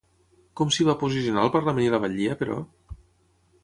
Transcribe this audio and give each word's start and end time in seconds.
Com 0.61 0.71
s'hi 0.77 0.87
va 0.87 0.95
posicionar 1.03 1.45
el 1.49 1.53
Parlament 1.59 1.87
i 1.87 1.93
la 1.97 2.03
batllia, 2.07 2.43
però? 2.45 2.61